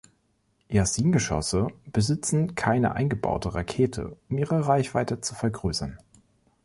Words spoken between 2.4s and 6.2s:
keine eingebaute Rakete, um ihre Reichweite zu vergrößern.